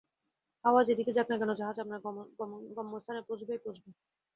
হাওয়া 0.65 0.81
যে 0.87 0.93
দিকে 0.99 1.11
যাক 1.13 1.27
না 1.29 1.35
কেন, 1.39 1.51
জাহাজ 1.59 1.77
আপনার 1.79 1.99
গম্যস্থানে 2.77 3.21
পৌঁছবেই 3.27 3.63
পৌঁছবে। 3.63 3.89